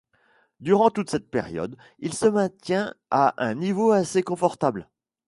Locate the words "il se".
1.99-2.25